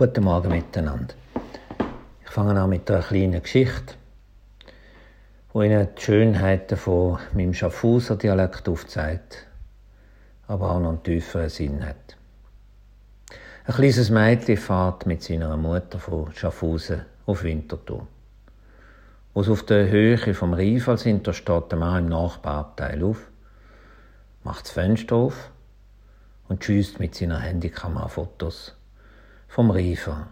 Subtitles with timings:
[0.00, 1.12] Guten Morgen miteinander.
[2.24, 3.96] Ich fange an mit einer kleinen Geschichte,
[5.52, 9.46] wo Ihnen die Schönheiten von meinem Schaffhauser Dialekt aufzeigt,
[10.46, 12.16] aber auch noch einen tieferen Sinn hat.
[13.66, 18.06] Ein kleines Mädchen fährt mit seiner Mutter von Schaffhausen auf Winterthur.
[19.34, 23.30] Wo sie auf der Höhe vom Riefal sind, da steht der Mann im Nachbarabteil auf,
[24.44, 25.50] macht das Fenster auf
[26.48, 28.79] und schießt mit seiner Handykamera Fotos
[29.50, 30.28] vom Riefer.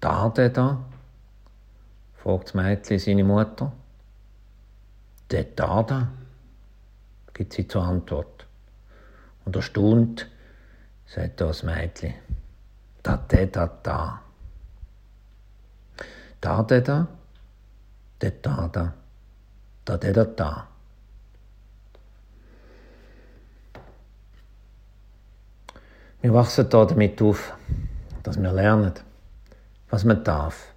[0.00, 0.84] Da der da?
[2.14, 3.72] fragt das Mädchen seine Mutter.
[5.30, 6.08] Der da da?
[7.32, 8.46] gibt sie zur Antwort.
[9.44, 10.28] Und erstaunt
[11.06, 12.14] sagt das Mädchen.
[13.02, 14.20] Da der da da.
[16.40, 17.08] Da der da?
[18.20, 18.94] Der da da.
[19.86, 20.68] Da der da da.
[26.28, 27.54] Wir wachsen da damit auf,
[28.22, 28.92] dass wir lernen,
[29.88, 30.74] was man darf,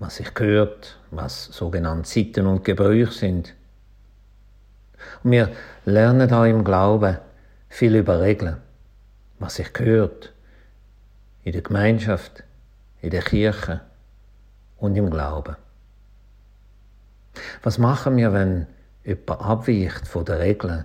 [0.00, 3.54] was sich gehört, was sogenannte Sitten und Gebräuche sind.
[5.22, 5.52] Und wir
[5.84, 7.18] lernen auch im Glauben
[7.68, 8.56] viel über Regeln,
[9.38, 10.32] was sich gehört,
[11.44, 12.42] in der Gemeinschaft,
[13.00, 13.80] in der Kirche
[14.78, 15.54] und im Glauben.
[17.62, 18.66] Was machen wir, wenn
[19.04, 20.84] jemand abweicht von den Regeln,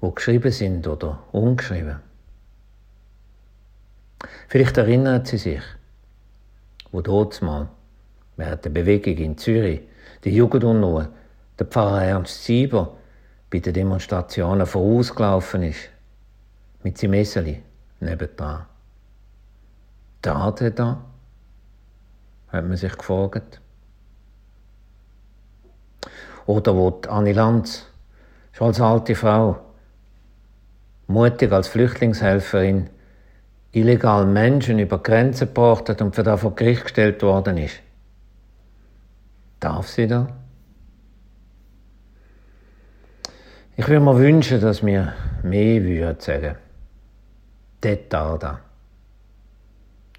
[0.00, 2.08] die geschrieben sind oder ungeschrieben?
[4.48, 5.62] Vielleicht erinnert sie sich,
[6.92, 7.68] wo dort mal
[8.36, 9.80] während der Bewegung in Zürich
[10.24, 11.08] die Jugendunruhe
[11.58, 12.96] der Pfarrer Ernst Sieber
[13.50, 15.90] bei den Demonstrationen vorausgelaufen ist,
[16.82, 17.62] mit seinem Esseli
[18.00, 18.66] nebendran.
[20.22, 21.04] Da der da?
[22.48, 23.60] hat man sich gefragt.
[26.46, 27.86] Oder wo Annie Lanz,
[28.52, 29.60] schon als alte Frau,
[31.06, 32.90] mutig als Flüchtlingshelferin,
[33.72, 37.80] illegal Menschen über Grenzen gebracht und für das vor Gericht gestellt worden ist.
[39.60, 40.28] Darf sie da?
[43.76, 46.56] Ich würde mir wünschen, dass wir mehr würden sagen.
[47.80, 48.60] Dort da.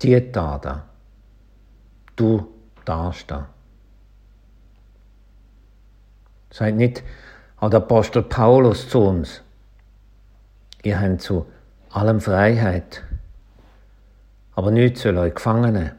[0.01, 0.85] Die da.
[2.15, 2.47] Du
[2.85, 3.47] darfst da.
[6.49, 7.03] Seid nicht
[7.57, 9.41] auch der Apostel Paulus zu uns.
[10.83, 11.45] Ihr habt zu
[11.91, 13.03] allem Freiheit
[14.53, 15.91] aber nichts soll euch gefangen nehmen.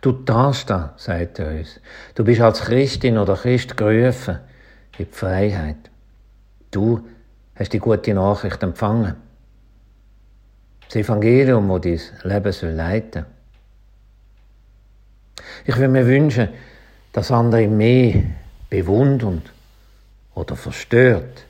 [0.00, 1.80] Du darfst da, sagt er uns.
[2.14, 4.38] Du bist als Christin oder Christ gerufen
[4.98, 5.90] in die Freiheit.
[6.70, 7.04] Du
[7.56, 9.16] hast die gute Nachricht empfangen.
[10.86, 11.80] Das Evangelium, das
[12.22, 13.26] dein Leben soll leiten
[15.64, 16.48] Ich würde mir wünschen,
[17.12, 18.22] dass andere mehr
[18.70, 19.52] bewundert
[20.34, 21.46] oder verstört,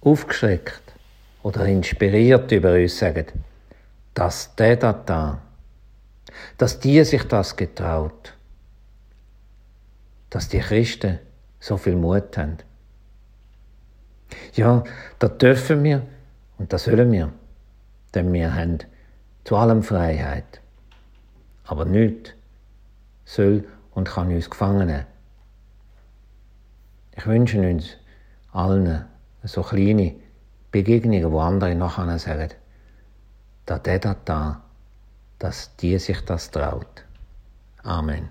[0.00, 0.82] aufgeschreckt
[1.42, 3.26] oder inspiriert über uns sagen
[4.16, 5.42] dass der da da,
[6.56, 8.32] dass die sich das getraut,
[10.30, 11.18] dass die Christen
[11.60, 12.56] so viel Mut haben.
[14.54, 14.82] Ja,
[15.18, 16.06] da dürfen wir
[16.56, 17.30] und das sollen wir,
[18.14, 18.78] denn wir haben
[19.44, 20.62] zu allem Freiheit.
[21.64, 22.32] Aber nichts
[23.26, 25.06] soll und kann uns gefangen nehmen.
[27.14, 27.98] Ich wünsche uns
[28.50, 29.04] allen
[29.42, 30.14] so kleine
[30.70, 32.50] Begegnungen, wo andere nachher sagen,
[33.66, 34.62] da der da,
[35.38, 37.04] dass die sich das traut.
[37.82, 38.28] Amen.